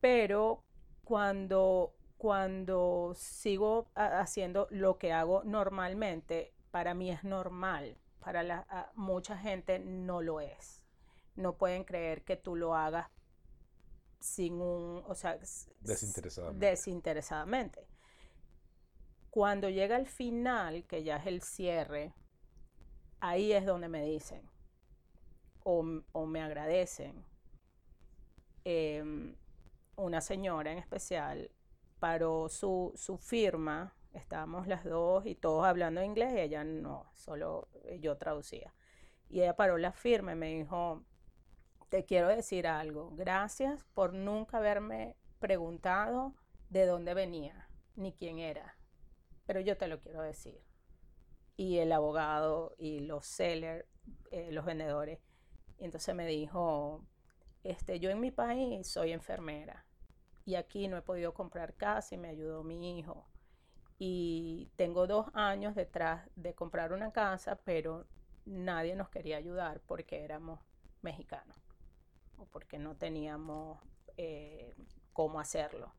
Pero 0.00 0.62
cuando, 1.04 1.94
cuando 2.16 3.12
sigo 3.14 3.90
haciendo 3.94 4.66
lo 4.70 4.96
que 4.96 5.12
hago 5.12 5.42
normalmente, 5.44 6.54
para 6.70 6.94
mí 6.94 7.10
es 7.10 7.22
normal, 7.22 7.98
para 8.26 8.42
la, 8.42 8.90
mucha 8.96 9.38
gente 9.38 9.78
no 9.78 10.20
lo 10.20 10.40
es. 10.40 10.82
No 11.36 11.56
pueden 11.56 11.84
creer 11.84 12.24
que 12.24 12.34
tú 12.34 12.56
lo 12.56 12.74
hagas 12.74 13.08
sin 14.18 14.54
un, 14.54 15.04
o 15.06 15.14
sea, 15.14 15.38
desinteresadamente. 15.78 16.66
desinteresadamente. 16.66 17.86
Cuando 19.30 19.68
llega 19.68 19.94
el 19.94 20.08
final, 20.08 20.88
que 20.88 21.04
ya 21.04 21.18
es 21.18 21.26
el 21.28 21.40
cierre, 21.40 22.14
ahí 23.20 23.52
es 23.52 23.64
donde 23.64 23.86
me 23.86 24.02
dicen 24.02 24.42
o, 25.62 25.84
me 26.26 26.42
agradecen. 26.42 27.24
Em, 28.64 29.36
una 29.94 30.20
señora 30.20 30.72
en 30.72 30.78
especial 30.78 31.48
paró 32.00 32.48
su, 32.48 32.92
su 32.96 33.18
firma, 33.18 33.94
estábamos 34.18 34.66
las 34.66 34.84
dos 34.84 35.26
y 35.26 35.34
todos 35.34 35.64
hablando 35.64 36.02
inglés, 36.02 36.32
y 36.34 36.40
ella 36.40 36.64
no, 36.64 37.10
solo 37.14 37.68
yo 38.00 38.16
traducía. 38.16 38.74
Y 39.28 39.40
ella 39.42 39.56
paró 39.56 39.78
la 39.78 39.92
firma 39.92 40.32
y 40.32 40.36
me 40.36 40.54
dijo, 40.54 41.04
te 41.88 42.04
quiero 42.04 42.28
decir 42.28 42.66
algo. 42.66 43.10
Gracias 43.16 43.84
por 43.94 44.12
nunca 44.12 44.58
haberme 44.58 45.16
preguntado 45.38 46.34
de 46.70 46.86
dónde 46.86 47.14
venía 47.14 47.68
ni 47.96 48.12
quién 48.12 48.38
era. 48.38 48.78
Pero 49.46 49.60
yo 49.60 49.76
te 49.76 49.88
lo 49.88 50.00
quiero 50.00 50.22
decir. 50.22 50.62
Y 51.56 51.78
el 51.78 51.92
abogado 51.92 52.74
y 52.78 53.00
los 53.00 53.26
sellers, 53.26 53.86
eh, 54.30 54.50
los 54.52 54.64
vendedores. 54.64 55.20
Y 55.78 55.84
entonces 55.84 56.14
me 56.14 56.26
dijo, 56.26 57.04
este, 57.64 57.98
yo 58.00 58.10
en 58.10 58.20
mi 58.20 58.30
país 58.30 58.86
soy 58.88 59.12
enfermera. 59.12 59.84
y 60.44 60.54
aquí 60.54 60.88
no 60.88 60.96
he 60.96 61.02
podido 61.02 61.34
comprar 61.34 61.74
casa 61.74 62.14
y 62.14 62.18
me 62.18 62.28
ayudó 62.28 62.62
mi 62.62 62.98
hijo. 62.98 63.26
Y 63.98 64.68
tengo 64.76 65.06
dos 65.06 65.26
años 65.32 65.74
detrás 65.74 66.28
de 66.36 66.54
comprar 66.54 66.92
una 66.92 67.12
casa, 67.12 67.56
pero 67.64 68.06
nadie 68.44 68.94
nos 68.94 69.08
quería 69.08 69.38
ayudar 69.38 69.80
porque 69.86 70.22
éramos 70.22 70.60
mexicanos 71.02 71.56
o 72.36 72.44
porque 72.46 72.78
no 72.78 72.94
teníamos 72.96 73.80
eh, 74.16 74.74
cómo 75.12 75.40
hacerlo. 75.40 75.92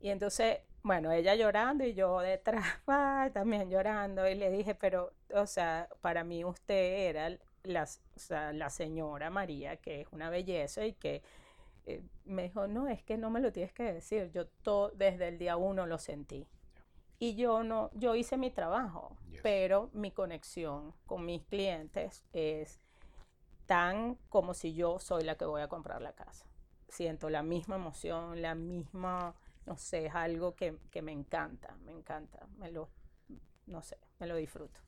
Y 0.00 0.10
entonces, 0.10 0.60
bueno, 0.82 1.10
ella 1.12 1.34
llorando 1.34 1.84
y 1.84 1.94
yo 1.94 2.20
detrás 2.20 2.64
también 3.32 3.70
llorando 3.70 4.28
y 4.28 4.34
le 4.34 4.50
dije, 4.50 4.74
pero, 4.74 5.12
o 5.34 5.46
sea, 5.46 5.88
para 6.00 6.24
mí 6.24 6.44
usted 6.44 7.08
era 7.08 7.36
la, 7.62 7.88
la 8.52 8.70
señora 8.70 9.30
María, 9.30 9.76
que 9.76 10.02
es 10.02 10.08
una 10.12 10.30
belleza 10.30 10.84
y 10.84 10.92
que 10.92 11.22
eh, 11.86 12.02
me 12.24 12.44
dijo, 12.44 12.66
no, 12.66 12.88
es 12.88 13.02
que 13.02 13.16
no 13.16 13.30
me 13.30 13.40
lo 13.40 13.52
tienes 13.52 13.72
que 13.72 13.92
decir, 13.92 14.30
yo 14.32 14.46
todo, 14.46 14.90
desde 14.90 15.28
el 15.28 15.38
día 15.38 15.56
uno 15.56 15.86
lo 15.86 15.98
sentí. 15.98 16.46
Y 17.18 17.34
yo 17.34 17.62
no, 17.62 17.90
yo 17.94 18.14
hice 18.14 18.36
mi 18.36 18.50
trabajo, 18.50 19.16
pero 19.42 19.90
mi 19.94 20.10
conexión 20.10 20.92
con 21.06 21.24
mis 21.24 21.42
clientes 21.44 22.24
es 22.32 22.80
tan 23.66 24.16
como 24.28 24.54
si 24.54 24.74
yo 24.74 24.98
soy 24.98 25.24
la 25.24 25.36
que 25.36 25.44
voy 25.44 25.62
a 25.62 25.68
comprar 25.68 26.02
la 26.02 26.12
casa. 26.12 26.46
Siento 26.88 27.30
la 27.30 27.42
misma 27.42 27.76
emoción, 27.76 28.42
la 28.42 28.54
misma, 28.54 29.34
no 29.64 29.76
sé, 29.76 30.06
es 30.06 30.14
algo 30.14 30.54
que, 30.54 30.76
que 30.90 31.02
me 31.02 31.12
encanta, 31.12 31.76
me 31.84 31.92
encanta, 31.92 32.46
me 32.58 32.70
lo, 32.70 32.88
no 33.66 33.82
sé, 33.82 33.98
me 34.18 34.26
lo 34.26 34.36
disfruto. 34.36 34.80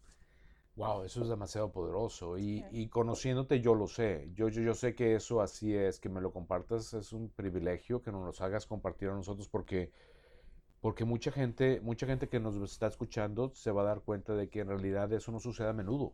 Wow, 0.79 1.03
eso 1.03 1.23
es 1.23 1.29
demasiado 1.29 1.73
poderoso. 1.73 2.39
Y, 2.39 2.65
y 2.71 2.87
conociéndote, 2.87 3.61
yo 3.61 3.75
lo 3.75 3.89
sé. 3.89 4.31
Yo, 4.35 4.49
yo, 4.49 4.63
yo, 4.63 4.75
sé 4.75 4.95
que 4.95 5.17
eso 5.17 5.41
así 5.41 5.75
es, 5.75 5.99
que 5.99 6.09
me 6.09 6.21
lo 6.21 6.33
compartas 6.33 6.95
es 6.95 7.13
un 7.13 7.31
privilegio, 7.31 8.01
que 8.01 8.13
nos 8.13 8.39
lo 8.39 8.45
hagas 8.47 8.65
compartir 8.65 9.09
a 9.09 9.15
nosotros, 9.15 9.49
porque, 9.49 9.91
porque 10.81 11.05
mucha 11.05 11.31
gente, 11.31 11.81
mucha 11.81 12.07
gente 12.07 12.29
que 12.29 12.41
nos 12.41 12.57
está 12.57 12.87
escuchando 12.87 13.51
se 13.55 13.71
va 13.71 13.83
a 13.83 13.87
dar 13.87 14.01
cuenta 14.01 14.35
de 14.35 14.49
que 14.49 14.61
en 14.61 14.69
realidad 14.69 15.13
eso 15.13 15.33
no 15.33 15.41
sucede 15.41 15.69
a 15.69 15.73
menudo. 15.73 16.13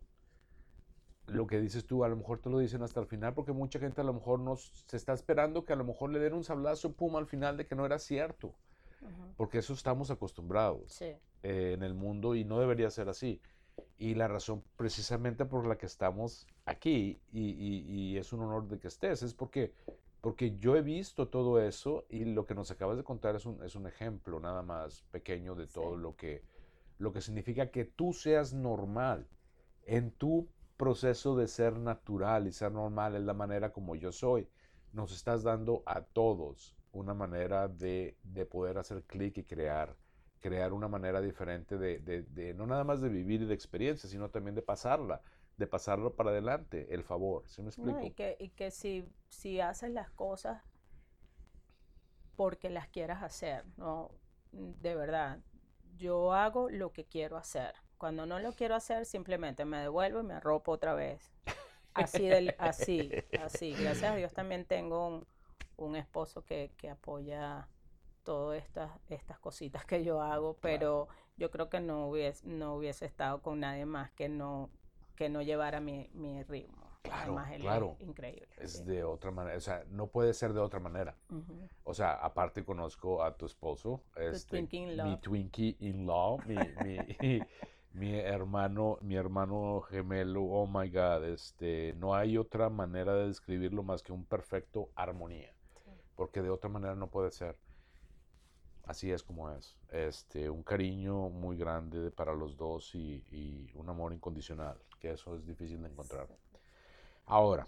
Lo 1.26 1.46
que 1.46 1.60
dices 1.60 1.86
tú, 1.86 2.04
a 2.04 2.08
lo 2.08 2.16
mejor 2.16 2.38
te 2.38 2.50
lo 2.50 2.58
dicen 2.58 2.82
hasta 2.82 3.00
el 3.00 3.06
final, 3.06 3.34
porque 3.34 3.52
mucha 3.52 3.78
gente 3.78 4.00
a 4.00 4.04
lo 4.04 4.12
mejor 4.12 4.40
nos, 4.40 4.84
se 4.86 4.96
está 4.96 5.12
esperando 5.14 5.64
que 5.64 5.72
a 5.72 5.76
lo 5.76 5.84
mejor 5.84 6.10
le 6.10 6.18
den 6.18 6.34
un 6.34 6.44
sablazo, 6.44 6.92
pum, 6.92 7.16
al 7.16 7.26
final 7.26 7.56
de 7.56 7.66
que 7.66 7.74
no 7.74 7.86
era 7.86 7.98
cierto. 7.98 8.54
Porque 9.36 9.58
eso 9.58 9.74
estamos 9.74 10.10
acostumbrados 10.10 11.00
eh, 11.02 11.18
en 11.42 11.82
el 11.82 11.92
mundo 11.94 12.34
y 12.34 12.44
no 12.44 12.58
debería 12.58 12.90
ser 12.90 13.08
así 13.10 13.40
y 13.98 14.14
la 14.14 14.28
razón 14.28 14.62
precisamente 14.76 15.44
por 15.44 15.66
la 15.66 15.76
que 15.76 15.86
estamos 15.86 16.46
aquí 16.64 17.20
y, 17.32 18.16
es 18.16 18.32
un 18.32 18.40
honor 18.40 18.68
de 18.68 18.78
que 18.78 18.88
estés 18.88 19.22
es 19.22 19.34
porque, 19.34 19.72
porque 20.24 20.56
yo 20.56 20.74
he 20.74 20.80
visto 20.80 21.28
todo 21.28 21.60
eso 21.60 22.06
y 22.08 22.24
lo 22.24 22.46
que 22.46 22.54
nos 22.54 22.70
acabas 22.70 22.96
de 22.96 23.04
contar 23.04 23.36
es 23.36 23.44
un, 23.44 23.62
es 23.62 23.74
un 23.76 23.86
ejemplo 23.86 24.40
nada 24.40 24.62
más 24.62 25.02
pequeño 25.10 25.54
de 25.54 25.66
todo 25.66 25.98
lo, 25.98 26.16
que, 26.16 26.42
lo 26.96 27.12
que 27.12 27.20
significa 27.20 27.70
que 27.70 27.84
tú 27.84 28.14
seas 28.14 28.54
normal 28.54 29.28
en 29.82 30.12
tu 30.12 30.48
proceso 30.78 31.36
de 31.36 31.46
ser 31.46 31.78
natural 31.78 32.46
y 32.46 32.52
ser 32.52 32.72
normal 32.72 33.16
es 33.16 33.22
la 33.22 33.34
manera 33.34 33.70
como 33.70 33.96
yo 33.96 34.12
soy. 34.12 34.48
Nos 34.94 35.12
estás 35.12 35.42
dando 35.42 35.82
a 35.84 36.00
todos 36.00 36.74
una 36.92 37.12
manera 37.12 37.68
de, 37.68 38.16
de 38.22 38.46
poder 38.46 38.78
hacer 38.78 39.02
clic 39.02 39.36
y 39.36 39.44
crear 39.44 39.94
crear 40.40 40.72
una 40.72 40.88
manera 40.88 41.20
diferente 41.20 41.76
de, 41.76 42.54
no 42.54 42.66
nada 42.66 42.84
más 42.84 43.02
de 43.02 43.10
vivir 43.10 43.42
y 43.42 43.46
de 43.46 43.54
experiencia, 43.54 44.08
sino 44.08 44.30
también 44.30 44.54
de 44.54 44.60
pasarla, 44.60 45.22
de 45.56 45.66
pasarlo 45.66 46.14
para 46.14 46.30
adelante, 46.30 46.94
el 46.94 47.04
favor, 47.04 47.48
¿se 47.48 47.62
me 47.62 47.68
explico? 47.68 48.00
y 48.02 48.10
que, 48.10 48.36
y 48.38 48.50
que 48.50 48.70
si, 48.70 49.08
si 49.28 49.60
haces 49.60 49.90
las 49.90 50.10
cosas 50.10 50.62
porque 52.36 52.70
las 52.70 52.88
quieras 52.88 53.22
hacer, 53.22 53.64
no, 53.76 54.10
de 54.50 54.94
verdad, 54.94 55.38
yo 55.96 56.32
hago 56.32 56.68
lo 56.70 56.92
que 56.92 57.04
quiero 57.04 57.36
hacer. 57.36 57.74
Cuando 57.98 58.26
no 58.26 58.40
lo 58.40 58.52
quiero 58.52 58.74
hacer, 58.74 59.06
simplemente 59.06 59.64
me 59.64 59.78
devuelvo 59.78 60.20
y 60.20 60.24
me 60.24 60.34
arropo 60.34 60.72
otra 60.72 60.94
vez. 60.94 61.32
Así, 61.94 62.26
del, 62.28 62.56
así, 62.58 63.12
así. 63.40 63.72
Gracias 63.72 64.12
a 64.12 64.16
Dios 64.16 64.32
también 64.32 64.64
tengo 64.64 65.06
un, 65.06 65.26
un 65.76 65.94
esposo 65.94 66.44
que, 66.44 66.72
que 66.76 66.90
apoya 66.90 67.68
todas 68.24 68.62
estas, 68.62 68.90
estas 69.08 69.38
cositas 69.38 69.84
que 69.84 70.02
yo 70.02 70.20
hago, 70.20 70.56
pero 70.60 71.08
yo 71.36 71.50
creo 71.50 71.68
que 71.68 71.80
no 71.80 72.08
hubiese, 72.08 72.46
no 72.46 72.74
hubiese 72.74 73.06
estado 73.06 73.42
con 73.42 73.60
nadie 73.60 73.86
más 73.86 74.10
que 74.12 74.28
no, 74.28 74.70
que 75.16 75.28
no 75.28 75.42
llevara 75.42 75.80
mi, 75.80 76.08
mi 76.14 76.42
ritmo. 76.42 76.84
Claro, 77.04 77.36
claro. 77.60 77.96
Es 77.98 78.06
increíble. 78.06 78.48
Es 78.56 78.86
de 78.86 79.04
otra 79.04 79.30
manera, 79.30 79.58
o 79.58 79.60
sea, 79.60 79.84
no 79.90 80.06
puede 80.06 80.32
ser 80.32 80.54
de 80.54 80.60
otra 80.60 80.80
manera. 80.80 81.14
O 81.82 81.92
sea, 81.92 82.14
aparte 82.14 82.64
conozco 82.64 83.22
a 83.22 83.36
tu 83.36 83.44
esposo, 83.44 84.04
este, 84.16 84.62
mi 84.62 85.18
Twinkie 85.18 85.76
in 85.80 86.06
law, 86.06 86.38
mi, 86.46 86.56
mi, 86.82 87.40
mi, 87.92 88.14
hermano, 88.14 88.96
mi 89.02 89.16
hermano 89.16 89.82
gemelo, 89.82 90.44
oh 90.44 90.66
my 90.66 90.88
God, 90.88 91.24
este, 91.24 91.92
no 91.98 92.14
hay 92.14 92.38
otra 92.38 92.70
manera 92.70 93.14
de 93.14 93.26
describirlo 93.26 93.82
más 93.82 94.02
que 94.02 94.12
un 94.12 94.24
perfecto 94.24 94.88
armonía, 94.94 95.52
porque 96.16 96.40
de 96.40 96.48
otra 96.48 96.70
manera 96.70 96.94
no 96.94 97.10
puede 97.10 97.30
ser. 97.32 97.58
Así 98.86 99.10
es 99.10 99.22
como 99.22 99.50
es. 99.50 99.76
Este, 99.88 100.50
un 100.50 100.62
cariño 100.62 101.30
muy 101.30 101.56
grande 101.56 102.10
para 102.10 102.34
los 102.34 102.56
dos 102.56 102.94
y, 102.94 103.70
un 103.74 103.88
amor 103.88 104.12
incondicional, 104.12 104.78
eso 105.12 105.34
es 105.34 105.46
difícil 105.46 105.82
de 105.82 105.88
encontrar. 105.88 106.28
Ahora, 107.26 107.66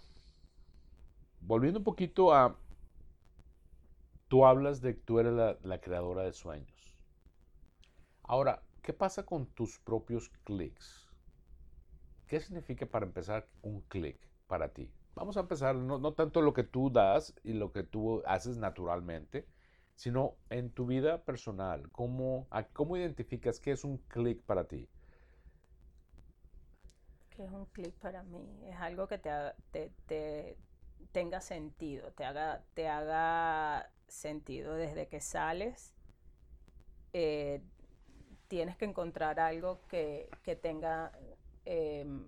volviendo 1.39 1.79
un 1.79 1.83
poquito 1.83 2.33
a, 2.33 2.57
tú 4.27 4.45
hablas 4.45 4.81
de 4.81 4.95
que 4.95 5.01
tú 5.01 5.19
eres 5.19 5.33
la, 5.33 5.57
la 5.63 5.79
creadora 5.79 6.23
de 6.23 6.33
sueños. 6.33 6.95
Ahora, 8.23 8.61
¿qué 8.81 8.93
pasa 8.93 9.25
con 9.25 9.45
tus 9.47 9.79
propios 9.79 10.29
clics? 10.43 11.07
¿Qué 12.27 12.39
significa 12.41 12.85
para 12.85 13.05
empezar 13.05 13.47
un 13.61 13.81
clic 13.81 14.17
para 14.47 14.69
ti? 14.73 14.91
Vamos 15.15 15.37
a 15.37 15.39
empezar, 15.39 15.75
no, 15.75 15.97
no 15.97 16.13
tanto 16.13 16.41
lo 16.41 16.53
que 16.53 16.63
tú 16.63 16.91
das 16.91 17.33
y 17.43 17.53
lo 17.53 17.71
que 17.71 17.83
tú 17.83 18.21
haces 18.25 18.57
naturalmente, 18.57 19.47
sino 19.95 20.35
en 20.49 20.69
tu 20.69 20.85
vida 20.85 21.23
personal. 21.23 21.89
¿Cómo, 21.91 22.47
cómo 22.73 22.97
identificas 22.97 23.59
qué 23.59 23.71
es 23.71 23.83
un 23.83 23.97
clic 23.97 24.43
para 24.43 24.65
ti? 24.67 24.87
¿Qué 27.37 27.45
es 27.45 27.51
un 27.51 27.67
clic 27.67 27.93
para 27.99 28.23
mí? 28.23 28.63
Es 28.65 28.77
algo 28.77 29.07
que 29.07 29.19
te, 29.19 29.93
te, 30.07 30.57
tenga 31.11 31.39
sentido, 31.39 32.11
te 32.13 32.25
haga, 32.25 32.63
te 32.73 32.87
haga 32.87 33.91
sentido 34.07 34.73
desde 34.73 35.07
que 35.07 35.21
sales. 35.21 35.93
Eh, 37.13 37.61
tienes 38.47 38.75
que 38.75 38.85
encontrar 38.85 39.39
algo 39.39 39.81
que, 39.87 40.31
tenga 40.63 41.11
em, 41.65 42.25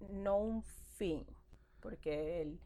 no 0.00 0.36
un 0.38 0.64
fin, 0.64 1.24
porque 1.78 2.58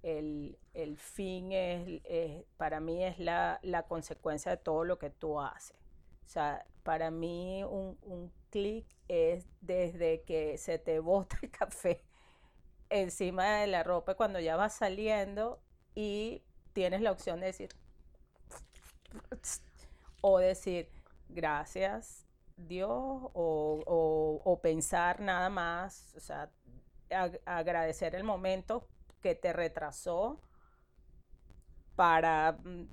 el, 0.00 0.56
el, 0.72 0.96
fin 0.96 1.52
es, 1.52 2.46
para 2.56 2.80
mí 2.80 3.04
es 3.04 3.18
la, 3.18 3.60
consecuencia 3.88 4.52
de 4.52 4.56
todo 4.56 4.84
lo 4.84 4.98
que 4.98 5.10
tú 5.10 5.38
haces. 5.38 5.76
O 6.24 6.28
sea, 6.28 6.64
para 6.82 7.10
mí 7.10 7.62
un, 7.64 7.98
un 8.00 8.32
clic 8.54 8.86
es 9.08 9.48
desde 9.60 10.22
que 10.22 10.56
se 10.58 10.78
te 10.78 10.98
bota 11.00 11.36
el 11.42 11.50
café 11.50 12.04
encima 12.88 13.56
de 13.56 13.66
la 13.66 13.82
ropa 13.82 14.14
cuando 14.14 14.38
ya 14.38 14.54
vas 14.54 14.74
saliendo 14.76 15.60
y 15.96 16.44
tienes 16.72 17.00
la 17.00 17.10
opción 17.10 17.40
de 17.40 17.46
decir 17.46 17.70
o 20.20 20.38
decir 20.38 20.88
gracias 21.28 22.24
Dios 22.56 22.88
o, 22.92 24.60
pensar 24.62 25.18
nada 25.20 25.50
más, 25.50 26.14
o 26.16 26.20
sea, 26.20 26.48
agradecer 27.44 28.14
el 28.14 28.22
momento 28.22 28.86
que 29.20 29.34
te 29.34 29.52
retrasó 29.52 30.40
para 31.96 32.52
mm, 32.52 32.86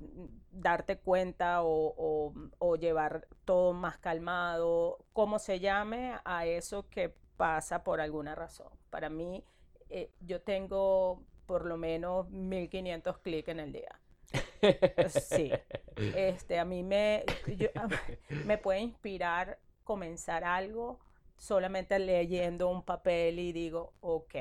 darte 0.51 0.97
cuenta 0.97 1.59
o, 1.63 2.33
llevar 2.79 3.27
todo 3.45 3.73
más 3.73 3.97
calmado, 3.97 4.99
como 5.13 5.39
se 5.39 5.59
llame 5.59 6.15
a 6.23 6.45
eso 6.45 6.87
que 6.89 7.13
pasa 7.37 7.83
por 7.83 8.01
alguna 8.01 8.35
razón. 8.35 8.71
Para 8.89 9.09
mí, 9.09 9.43
eh, 9.89 10.11
yo 10.21 10.41
tengo 10.41 11.23
por 11.45 11.65
lo 11.65 11.77
menos 11.77 12.29
1500 12.29 13.17
clics 13.19 13.49
en 13.49 13.59
el 13.59 13.71
día. 13.73 13.99
Sí, 15.09 15.51
este, 16.15 16.59
a 16.59 16.65
mí 16.65 16.83
me, 16.83 17.25
me 18.45 18.57
puede 18.57 18.79
inspirar 18.79 19.59
comenzar 19.83 20.43
algo 20.43 20.99
solamente 21.37 21.97
leyendo 21.97 22.69
un 22.69 22.83
papel 22.83 23.39
y 23.39 23.51
digo, 23.51 23.93
ok, 23.99 24.35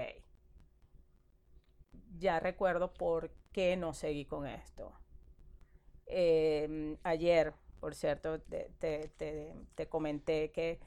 ya 2.19 2.39
recuerdo 2.39 2.93
por 2.93 3.31
qué 3.53 3.77
no 3.77 3.93
seguí 3.93 4.25
con 4.25 4.47
esto. 4.47 4.93
Em, 6.07 6.97
ayer, 7.03 7.55
por 7.79 7.95
cierto, 7.95 8.41
te, 8.41 9.87
comenté 9.89 10.51
que 10.51 10.81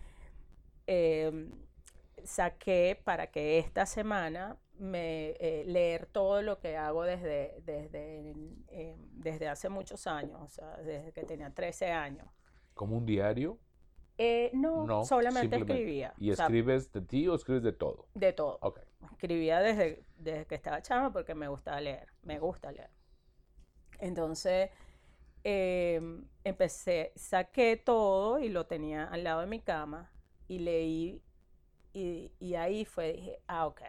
em, 0.88 1.52
saqué 2.24 3.00
para 3.04 3.28
que 3.28 3.60
esta 3.60 3.86
semana 3.86 4.58
me 4.78 5.32
eh, 5.40 5.64
leer 5.66 6.08
todo 6.08 6.42
lo 6.42 6.60
que 6.60 6.78
hago 6.78 7.04
desde, 7.04 7.62
desde, 7.64 8.34
eh, 8.70 8.96
desde 9.12 9.48
hace 9.48 9.70
muchos 9.70 10.08
años, 10.08 10.42
o 10.42 10.48
sea, 10.50 10.78
desde 10.78 11.12
que 11.14 11.24
tenía 11.24 11.50
13 11.52 11.92
años. 11.92 12.28
¿Como 12.74 12.98
un 12.98 13.06
diario? 13.06 13.60
Eh, 14.18 14.52
no, 14.54 15.06
solamente 15.06 15.56
escribía. 15.56 16.14
¿Y 16.18 16.32
escribes 16.32 16.92
de 16.92 17.02
ti 17.02 17.28
o 17.28 17.36
escribes 17.36 17.64
de 17.64 17.74
todo? 17.74 18.08
De 18.14 18.34
todo. 18.34 18.60
Escribía 19.12 19.60
desde, 19.60 20.06
desde 20.18 20.46
que 20.46 20.56
estaba 20.56 20.82
chama 20.82 21.12
porque 21.12 21.36
me 21.36 21.48
gusta 21.48 21.80
leer, 21.82 22.08
me 22.24 22.40
gusta 22.40 22.72
leer. 22.72 22.90
Entonces, 24.00 24.70
em, 25.44 26.28
empecé, 26.44 27.14
saqué 27.16 27.78
todo 27.78 28.40
y 28.40 28.50
lo 28.50 28.66
tenía 28.66 29.06
al 29.06 29.24
lado 29.24 29.42
de 29.42 29.48
mi 29.48 29.60
cama 29.62 30.12
y 30.48 30.60
leí 30.60 31.22
y, 31.94 32.34
y 32.40 32.56
ahí 32.56 32.86
fue, 32.86 33.14
dije, 33.14 33.40
ah, 33.48 33.68
ok, 33.68 33.82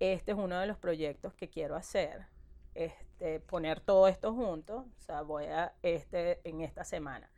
este 0.00 0.32
es 0.32 0.38
uno 0.38 0.58
de 0.58 0.66
los 0.66 0.78
proyectos 0.78 1.34
que 1.34 1.48
quiero 1.48 1.76
hacer. 1.76 2.26
Este, 2.74 3.40
poner 3.40 3.80
todo 3.80 4.08
esto 4.08 4.32
junto, 4.34 4.78
o 4.98 5.00
sea, 5.00 5.22
voy 5.22 5.44
a 5.44 5.74
este 5.82 6.40
en 6.48 6.60
esta 6.62 6.84
semana. 6.84 7.30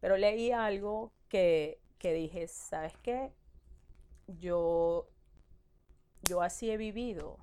Pero 0.00 0.16
leí 0.16 0.50
algo 0.52 1.12
que, 1.28 1.80
que 1.98 2.12
dije, 2.12 2.48
¿sabes 2.48 2.96
qué? 3.02 3.32
Yo, 4.26 5.08
yo 6.22 6.42
así 6.42 6.70
he 6.70 6.76
vivido 6.76 7.38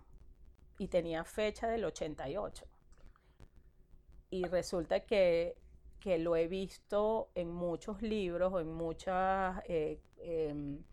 y 0.77 0.88
tenía 0.88 1.24
fecha 1.24 1.67
del 1.67 1.86
88. 1.86 2.65
Y 4.31 4.45
resulta 4.45 5.01
que, 5.01 5.57
que 6.00 6.17
lo 6.17 6.36
he 6.36 6.48
visto 6.48 7.29
en 7.36 7.51
muchos 7.51 8.01
libros 8.01 8.53
o 8.53 8.59
en 8.59 8.71
muchas, 8.71 9.62
eh, 9.65 10.01
em, 10.17 10.83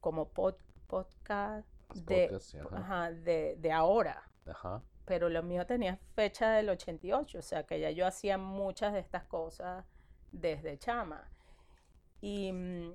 como 0.00 0.28
podcast 0.28 1.66
de, 1.94 3.56
de, 3.58 3.72
ahora. 3.72 4.22
Pero 5.04 5.28
lo 5.28 5.42
mío 5.42 5.66
tenía 5.66 5.96
fecha 6.14 6.52
del 6.52 6.68
88, 6.68 7.38
o 7.38 7.42
sea 7.42 7.64
que 7.64 7.80
ya 7.80 7.90
yo 7.90 8.06
hacía 8.06 8.38
muchas 8.38 8.92
de 8.92 9.00
estas 9.00 9.24
cosas 9.24 9.84
desde 10.30 10.78
chama. 10.78 11.28
Y, 12.20 12.52
mm, 12.52 12.92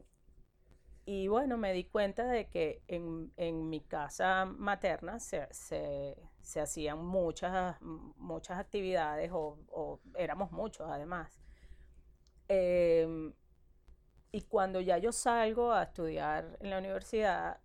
y 1.06 1.28
bueno, 1.28 1.58
me 1.58 1.72
di 1.74 1.86
cuenta 1.86 2.26
de 2.26 2.48
que 2.48 2.82
en, 2.88 3.32
en 3.38 3.70
mi 3.70 3.82
casa 3.82 4.46
materna 4.46 5.20
se, 5.20 5.48
se, 5.54 6.18
se, 6.42 6.62
hacían 6.62 7.06
muchas, 7.06 7.80
muchas 7.82 8.58
actividades, 8.60 9.30
o, 9.32 10.00
éramos 10.18 10.52
muchos 10.52 10.90
además. 10.90 11.40
Em, 12.48 13.34
y 14.32 14.42
cuando 14.42 14.82
ya 14.82 14.98
yo 14.98 15.12
salgo 15.12 15.72
a 15.72 15.84
estudiar 15.84 16.58
en 16.60 16.72
la 16.72 16.80
universidad, 16.80 17.60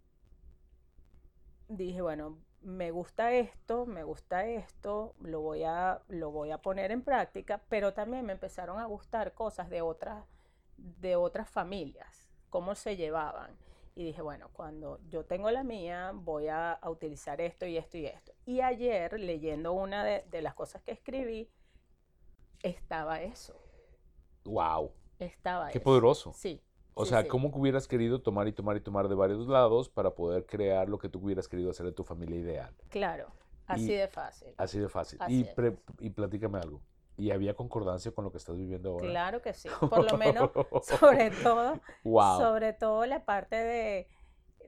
dije, 1.68 2.02
bueno, 2.02 2.38
me 2.60 2.90
gusta 2.90 3.32
esto, 3.32 3.86
me 3.86 4.04
gusta 4.04 4.44
esto, 4.44 5.14
lo 5.20 5.40
voy 5.40 5.64
a, 5.64 6.02
lo 6.08 6.30
voy 6.30 6.50
a 6.50 6.58
poner 6.58 6.90
en 6.92 7.02
práctica, 7.02 7.62
pero 7.70 7.94
también 7.94 8.26
me 8.26 8.32
empezaron 8.32 8.78
a 8.78 8.84
gustar 8.84 9.32
cosas 9.32 9.70
de 9.70 9.80
otras, 9.80 10.26
de 10.76 11.16
otras 11.16 11.48
familias, 11.48 12.29
cómo 12.50 12.74
se 12.74 12.96
llevaban. 12.96 13.56
Y 13.94 14.04
dije, 14.04 14.22
bueno, 14.22 14.48
cuando 14.52 15.00
yo 15.08 15.24
tengo 15.24 15.50
la 15.50 15.64
mía, 15.64 16.12
voy 16.14 16.48
a, 16.48 16.78
utilizar 16.86 17.40
esto 17.40 17.66
y 17.66 17.76
esto 17.76 17.98
y 17.98 18.06
esto. 18.06 18.32
Y 18.46 18.60
ayer, 18.60 19.18
leyendo 19.18 19.72
una 19.72 20.04
de, 20.04 20.24
de 20.30 20.42
las 20.42 20.54
cosas 20.54 20.82
que 20.82 20.92
escribí, 20.92 21.50
estaba 22.62 23.20
eso. 23.22 23.60
¡Wow! 24.44 24.92
Estaba 25.18 25.68
Qué 25.68 25.80
poderoso. 25.80 26.32
Sí. 26.32 26.62
O 26.94 27.06
sea, 27.06 27.26
¿cómo 27.26 27.50
hubieras 27.54 27.88
querido 27.88 28.20
tomar 28.20 28.48
y 28.48 28.52
tomar 28.52 28.76
y 28.76 28.80
tomar 28.80 29.08
de 29.08 29.14
varios 29.14 29.46
lados 29.48 29.88
para 29.88 30.14
poder 30.14 30.44
crear 30.44 30.88
lo 30.88 30.98
que 30.98 31.08
tú 31.08 31.20
hubieras 31.20 31.48
querido 31.48 31.70
hacer 31.70 31.86
de 31.86 31.92
tu 31.92 32.04
familia 32.04 32.38
ideal? 32.38 32.74
Claro, 32.88 33.32
así 33.66 33.94
de 33.94 34.08
fácil. 34.08 34.54
Así 34.58 34.78
de 34.78 34.88
fácil. 34.88 35.18
y, 35.28 35.46
y 36.00 36.10
platícame 36.10 36.58
algo. 36.58 36.82
¿Y 37.20 37.30
había 37.32 37.54
concordancia 37.54 38.12
con 38.12 38.24
lo 38.24 38.32
que 38.32 38.38
estás 38.38 38.56
viviendo 38.56 38.92
ahora? 38.92 39.06
Claro 39.06 39.42
que 39.42 39.52
sí. 39.52 39.68
Por 39.90 40.10
lo 40.10 40.16
menos, 40.16 40.50
sobre 40.82 41.30
todo, 41.30 41.78
sobre 42.02 42.72
todo 42.72 43.04
la 43.04 43.26
parte 43.26 43.56
de, 43.56 44.08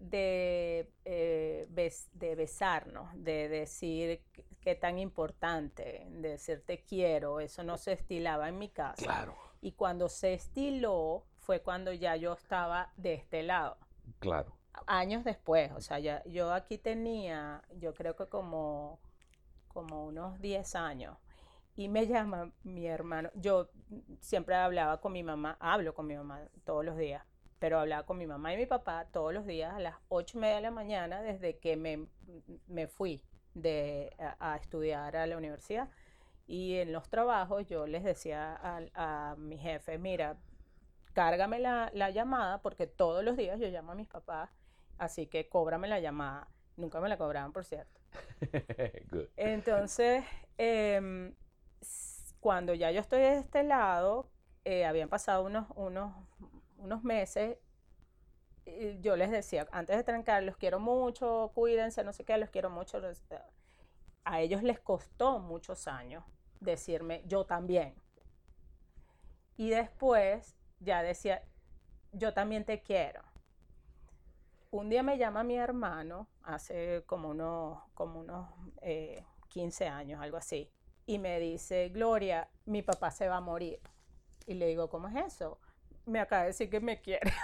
de, 0.01 0.93
eh, 1.07 1.67
de 2.13 2.35
besarnos, 2.35 3.09
de 3.15 3.49
decir 3.49 4.23
qué 4.61 4.75
tan 4.75 4.99
importante, 4.99 6.07
de 6.11 6.29
decir 6.29 6.63
te 6.65 6.85
quiero, 6.85 7.41
eso 7.41 7.65
no 7.65 7.79
se 7.79 7.93
estilaba 7.93 8.51
en 8.51 8.59
mi 8.59 8.69
casa. 8.69 9.03
Claro. 9.03 9.35
Y 9.63 9.73
cuando 9.73 10.11
se 10.11 10.35
estiló, 10.35 11.25
fue 11.39 11.63
cuando 11.63 11.93
ya 11.93 12.17
yo 12.17 12.35
estaba 12.35 12.93
de 12.97 13.15
este 13.15 13.43
lado. 13.43 13.79
Claro. 14.19 14.57
Años 14.87 15.25
después, 15.25 15.73
o 15.73 15.81
sea, 15.81 15.99
ya, 15.99 16.23
yo 16.25 16.53
aquí 16.53 16.77
tenía, 16.77 17.63
yo 17.79 17.95
creo 17.95 18.15
que 18.15 18.27
como, 18.27 19.01
como 19.69 20.05
unos 20.05 20.39
10 20.41 20.75
años. 20.77 21.17
Y 21.75 21.89
me 21.89 22.07
llama 22.07 22.53
mi 22.63 22.87
hermano. 22.87 23.31
Yo 23.35 23.71
siempre 24.21 24.55
hablaba 24.55 25.01
con 25.01 25.13
mi 25.13 25.23
mamá, 25.23 25.57
hablo 25.61 25.95
con 25.95 26.07
mi 26.07 26.17
mamá 26.17 26.41
todos 26.65 26.85
los 26.85 26.97
días, 26.97 27.25
pero 27.59 27.79
hablaba 27.79 28.05
con 28.05 28.19
mi 28.19 28.27
mamá 28.27 28.53
y 28.53 28.57
mi 28.57 28.67
papá 28.67 29.07
todos 29.11 29.33
los 29.33 29.47
días 29.47 29.73
a 29.75 29.81
las 29.81 29.97
8 30.09 30.39
y 30.39 30.41
media 30.41 30.57
de 30.57 30.63
la 30.63 30.71
mañana 30.71 31.23
desde 31.23 31.59
que 31.59 31.77
me, 31.77 32.07
me 32.67 32.89
fui 32.89 33.25
de, 33.55 34.15
a, 34.19 34.57
estudiar 34.57 35.17
a 35.17 35.27
la 35.27 35.37
universidad. 35.37 35.89
Y 36.47 36.77
en 36.77 36.93
los 36.93 37.09
trabajos 37.09 37.67
yo 37.67 37.87
les 37.87 38.05
decía 38.05 38.55
a, 38.55 38.83
a 38.95 39.37
mi 39.37 39.57
jefe, 39.57 39.97
mira, 39.97 40.37
cárgame 41.13 41.59
la, 41.59 42.11
llamada 42.11 42.61
porque 42.63 42.87
todos 42.87 43.25
los 43.25 43.37
días 43.37 43.61
yo 43.61 43.69
llamo 43.69 43.93
a 43.93 43.95
mis 43.95 44.09
papás, 44.09 44.51
así 44.99 45.27
que 45.27 45.49
cóbrame 45.49 45.89
la 45.89 46.01
llamada. 46.01 46.49
Nunca 46.77 47.01
me 47.01 47.09
la 47.09 47.19
cobraban, 47.19 47.53
por 47.53 47.65
cierto. 47.65 48.01
Entonces, 49.37 50.25
em, 50.57 51.35
cuando 52.43 52.75
ya 52.75 52.91
yo 52.91 53.01
estoy 53.01 53.21
de 53.21 53.39
este 53.39 53.63
lado, 53.63 54.29
eh, 54.65 54.85
habían 54.85 55.09
pasado 55.09 55.45
unos, 55.45 55.69
unos, 55.77 56.13
unos 56.77 57.05
meses, 57.05 57.57
yo 59.01 59.17
les 59.17 59.31
decía, 59.31 59.69
antes 59.71 59.97
de 59.97 60.03
trancar, 60.03 60.43
los 60.43 60.57
quiero 60.57 60.81
mucho, 60.81 61.53
cuídense, 61.55 62.03
no 62.03 62.13
sé 62.13 62.25
qué, 62.25 62.37
los 62.39 62.51
quiero 62.51 62.69
mucho. 62.69 63.01
A 64.25 64.41
ellos 64.41 64.65
les 64.65 64.81
costó 64.81 65.39
muchos 65.39 65.87
años 65.87 66.25
decirme, 66.59 67.23
yo 67.27 67.47
también. 67.47 67.95
Y 69.57 69.71
después 69.71 70.57
ya 70.81 71.03
decía, 71.03 71.45
yo 72.11 72.35
también 72.35 72.65
te 72.65 72.83
quiero. 72.83 73.23
Un 74.73 74.89
día 74.89 75.05
me 75.05 75.17
llama 75.17 75.45
mi 75.45 75.57
hermano, 75.57 76.27
hace 76.43 77.05
como 77.07 77.29
unos, 77.29 77.85
como 77.95 78.19
unos 78.19 78.49
15 79.49 79.85
eh, 79.85 79.89
años, 79.89 80.21
algo 80.21 80.39
así, 80.39 80.73
y 81.07 81.19
me 81.19 81.41
dice, 81.41 81.89
Gloria, 81.89 82.49
mi 82.65 82.83
papá 82.83 83.11
se 83.11 83.29
va 83.29 83.37
a 83.37 83.41
morir. 83.41 83.81
Y 84.47 84.55
le 84.55 84.67
digo, 84.67 84.89
¿cómo 84.89 85.09
es 85.09 85.35
eso? 85.35 85.59
Me 86.05 86.19
acaba 86.19 86.43
de 86.43 86.49
decir 86.49 86.69
que 86.69 86.81
me 86.81 87.01
quiere. 87.01 87.33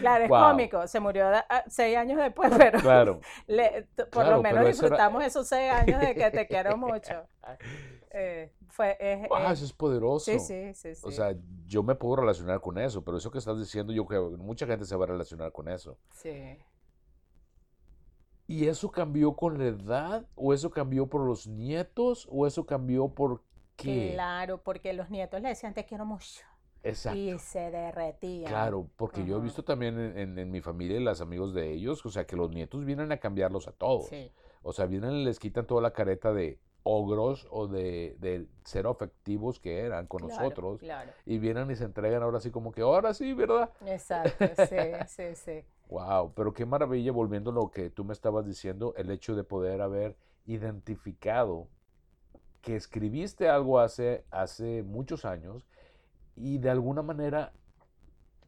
Claro, 0.00 0.24
es 0.24 0.30
cómico. 0.30 0.86
Se 0.86 1.00
murió 1.00 1.26
ah, 1.28 1.64
seis 1.68 1.96
años 1.96 2.18
después, 2.18 2.52
pero 2.58 2.80
claro. 2.80 3.20
por 4.10 4.26
lo 4.26 4.42
menos 4.42 4.66
disfrutamos 4.66 5.24
esos 5.24 5.46
seis 5.46 5.72
años 5.72 6.00
de 6.00 6.14
que 6.14 6.30
te 6.30 6.46
quiero 6.48 6.76
mucho. 6.76 7.26
Eh, 8.10 8.52
fue, 8.68 8.96
eso 9.00 9.64
es 9.64 9.72
poderoso. 9.72 10.24
Sí, 10.24 10.38
sí, 10.38 10.74
sí, 10.74 10.92
O 11.02 11.10
sea, 11.10 11.34
yo 11.66 11.82
me 11.82 11.94
puedo 11.94 12.16
relacionar 12.16 12.60
con 12.60 12.78
eso, 12.78 13.04
pero 13.04 13.16
eso 13.16 13.30
que 13.30 13.38
estás 13.38 13.58
diciendo, 13.58 13.92
yo 13.92 14.04
creo 14.06 14.30
que 14.30 14.36
mucha 14.36 14.66
gente 14.66 14.84
se 14.84 14.96
va 14.96 15.04
a 15.04 15.08
relacionar 15.08 15.52
con 15.52 15.68
eso. 15.68 15.98
Sí. 16.10 16.58
¿Y 18.48 18.66
eso 18.66 18.90
cambió 18.90 19.34
con 19.36 19.58
la 19.58 19.66
edad? 19.66 20.26
¿O 20.34 20.54
eso 20.54 20.70
cambió 20.70 21.06
por 21.06 21.20
los 21.20 21.46
nietos? 21.46 22.26
¿O 22.30 22.46
eso 22.46 22.64
cambió 22.64 23.08
por 23.08 23.42
qué? 23.76 24.12
Claro, 24.14 24.62
porque 24.62 24.94
los 24.94 25.10
nietos 25.10 25.42
le 25.42 25.50
decían 25.50 25.74
te 25.74 25.84
quiero 25.84 26.06
mucho. 26.06 26.44
Exacto. 26.82 27.18
Y 27.18 27.38
se 27.38 27.70
derretían. 27.70 28.48
Claro, 28.48 28.88
porque 28.96 29.22
yo 29.26 29.36
he 29.36 29.40
visto 29.40 29.64
también 29.64 29.98
en, 29.98 30.38
en, 30.38 30.50
mi 30.50 30.62
familia 30.62 30.96
y 30.96 31.00
los 31.00 31.20
amigos 31.20 31.52
de 31.52 31.70
ellos, 31.72 32.04
o 32.06 32.10
sea, 32.10 32.26
que 32.26 32.36
los 32.36 32.50
nietos 32.50 32.86
vienen 32.86 33.12
a 33.12 33.18
cambiarlos 33.18 33.68
a 33.68 33.72
todos. 33.72 34.06
Sí. 34.08 34.32
O 34.62 34.72
sea, 34.72 34.86
vienen 34.86 35.12
y 35.12 35.24
les 35.24 35.38
quitan 35.38 35.66
toda 35.66 35.82
la 35.82 35.92
careta 35.92 36.32
de 36.32 36.58
ogros 36.84 37.46
o 37.50 37.66
de, 37.66 38.16
de 38.18 38.46
ser 38.64 38.86
afectivos 38.86 39.60
que 39.60 39.80
eran 39.80 40.06
con 40.06 40.22
nosotros. 40.22 40.80
Y 41.26 41.38
vienen 41.38 41.70
y 41.70 41.76
se 41.76 41.84
entregan 41.84 42.22
ahora 42.22 42.40
sí 42.40 42.50
como 42.50 42.72
que, 42.72 42.80
ahora 42.80 43.12
sí, 43.12 43.34
¿verdad? 43.34 43.68
Exacto, 43.84 44.46
sí, 44.66 44.76
sí, 45.06 45.34
sí. 45.34 45.64
Wow, 45.88 46.34
pero 46.34 46.52
qué 46.52 46.66
maravilla, 46.66 47.12
volviendo 47.12 47.50
a 47.50 47.54
lo 47.54 47.70
que 47.70 47.88
tú 47.90 48.04
me 48.04 48.12
estabas 48.12 48.46
diciendo, 48.46 48.94
el 48.96 49.10
hecho 49.10 49.34
de 49.34 49.44
poder 49.44 49.80
haber 49.80 50.16
identificado 50.44 51.68
que 52.60 52.76
escribiste 52.76 53.48
algo 53.48 53.78
hace, 53.78 54.24
hace 54.30 54.82
muchos 54.82 55.24
años 55.24 55.66
y 56.36 56.58
de 56.58 56.70
alguna 56.70 57.02
manera 57.02 57.52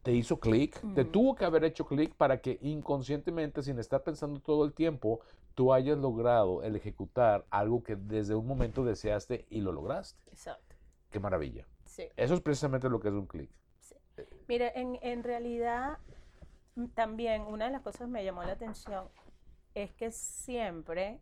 te 0.03 0.13
hizo 0.13 0.39
clic, 0.39 0.79
te 0.95 1.05
tuvo 1.05 1.35
que 1.35 1.45
haber 1.45 1.63
hecho 1.63 1.85
clic 1.85 2.13
para 2.15 2.41
que 2.41 2.57
inconscientemente, 2.61 3.61
sin 3.61 3.77
estar 3.79 4.03
pensando 4.03 4.39
todo 4.39 4.65
el 4.65 4.73
tiempo, 4.73 5.21
tú 5.53 5.73
hayas 5.73 5.97
logrado 5.97 6.63
el 6.63 6.75
ejecutar 6.75 7.45
algo 7.49 7.83
que 7.83 7.95
desde 7.95 8.35
un 8.35 8.47
momento 8.47 8.83
deseaste 8.83 9.45
y 9.49 9.61
lo 9.61 9.71
lograste. 9.71 10.19
Exacto. 10.31 10.75
Qué 11.09 11.19
maravilla. 11.19 11.67
Sí. 11.85 12.07
Eso 12.15 12.33
es 12.33 12.41
precisamente 12.41 12.89
lo 12.89 12.99
que 12.99 13.09
es 13.09 13.13
un 13.13 13.27
clic. 13.27 13.51
Sí. 13.79 13.95
Mire, 14.47 14.71
en, 14.79 14.97
en 15.01 15.23
realidad 15.23 15.99
también 16.93 17.43
una 17.43 17.65
de 17.65 17.71
las 17.71 17.81
cosas 17.81 18.01
que 18.01 18.07
me 18.07 18.23
llamó 18.23 18.43
la 18.43 18.53
atención 18.53 19.09
es 19.73 19.91
que 19.91 20.11
siempre 20.11 21.19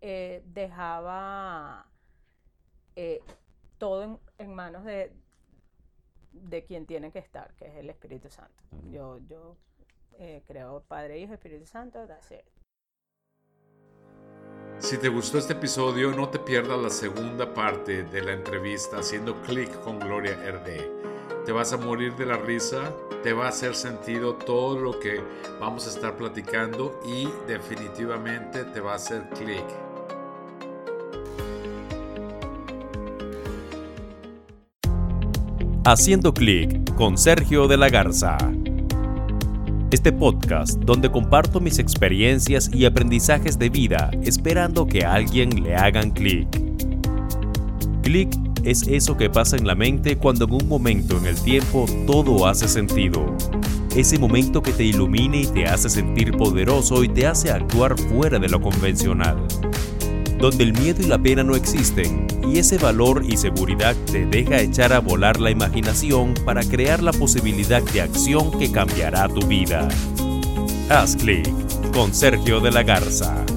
eh, 0.00 0.42
dejaba 0.46 1.86
eh, 2.94 3.20
todo 3.78 4.20
en, 4.38 4.54
manos 4.54 4.84
de, 4.84 5.12
de 6.32 6.64
quien 6.64 6.86
tiene 6.86 7.10
que 7.10 7.18
estar, 7.18 7.54
que 7.54 7.66
es 7.66 7.74
el 7.76 7.90
Espíritu 7.90 8.30
Santo. 8.30 8.64
Yo, 8.90 9.18
yo 9.26 9.56
eh, 10.18 10.42
creo 10.46 10.82
Padre, 10.86 11.18
Hijo, 11.18 11.34
Espíritu 11.34 11.66
Santo, 11.66 12.06
that's 12.06 12.32
Si 14.78 14.98
te 14.98 15.08
gustó 15.08 15.38
este 15.38 15.54
episodio, 15.54 16.12
no 16.12 16.28
te 16.28 16.38
pierdas 16.38 16.78
la 16.78 16.90
segunda 16.90 17.52
parte 17.52 18.04
de 18.04 18.22
la 18.22 18.32
entrevista 18.32 18.98
haciendo 18.98 19.40
clic 19.42 19.70
con 19.80 19.98
Gloria 19.98 20.34
RD. 20.34 21.15
Te 21.46 21.52
vas 21.52 21.72
a 21.72 21.76
morir 21.76 22.16
de 22.16 22.26
la 22.26 22.38
risa, 22.38 22.92
te 23.22 23.32
va 23.32 23.46
a 23.46 23.50
hacer 23.50 23.76
sentido 23.76 24.34
todo 24.34 24.80
lo 24.80 24.98
que 24.98 25.20
vamos 25.60 25.86
a 25.86 25.90
estar 25.90 26.16
platicando 26.16 27.00
y 27.06 27.28
definitivamente 27.46 28.64
te 28.64 28.80
va 28.80 28.94
a 28.94 28.96
hacer 28.96 29.28
clic. 29.30 29.64
Haciendo 35.84 36.34
clic 36.34 36.92
con 36.96 37.16
Sergio 37.16 37.68
de 37.68 37.76
la 37.76 37.90
Garza. 37.90 38.36
Este 39.92 40.12
podcast 40.12 40.80
donde 40.80 41.12
comparto 41.12 41.60
mis 41.60 41.78
experiencias 41.78 42.68
y 42.74 42.86
aprendizajes 42.86 43.56
de 43.56 43.68
vida 43.68 44.10
esperando 44.24 44.88
que 44.88 45.04
a 45.04 45.12
alguien 45.12 45.62
le 45.62 45.76
hagan 45.76 46.10
clic. 46.10 46.48
Clic 48.02 48.45
es 48.66 48.82
eso 48.88 49.16
que 49.16 49.30
pasa 49.30 49.56
en 49.56 49.66
la 49.66 49.74
mente 49.74 50.16
cuando 50.16 50.44
en 50.44 50.52
un 50.52 50.68
momento 50.68 51.16
en 51.16 51.26
el 51.26 51.40
tiempo 51.40 51.86
todo 52.06 52.46
hace 52.46 52.68
sentido. 52.68 53.34
Ese 53.94 54.18
momento 54.18 54.60
que 54.60 54.72
te 54.72 54.84
ilumina 54.84 55.36
y 55.36 55.46
te 55.46 55.66
hace 55.66 55.88
sentir 55.88 56.32
poderoso 56.32 57.02
y 57.02 57.08
te 57.08 57.26
hace 57.26 57.50
actuar 57.50 57.96
fuera 57.98 58.38
de 58.38 58.48
lo 58.48 58.60
convencional 58.60 59.46
donde 60.38 60.64
el 60.64 60.72
miedo 60.74 61.02
y 61.02 61.06
la 61.06 61.18
pena 61.18 61.42
no 61.42 61.56
existen, 61.56 62.26
y 62.52 62.58
ese 62.58 62.78
valor 62.78 63.22
y 63.26 63.36
seguridad 63.36 63.96
te 64.10 64.26
deja 64.26 64.60
echar 64.60 64.92
a 64.92 65.00
volar 65.00 65.40
la 65.40 65.50
imaginación 65.50 66.34
para 66.44 66.62
crear 66.62 67.02
la 67.02 67.12
posibilidad 67.12 67.82
de 67.82 68.02
acción 68.02 68.56
que 68.58 68.70
cambiará 68.70 69.28
tu 69.28 69.46
vida. 69.46 69.88
Haz 70.90 71.16
clic 71.16 71.48
con 71.92 72.14
Sergio 72.14 72.60
de 72.60 72.70
la 72.70 72.82
Garza. 72.82 73.55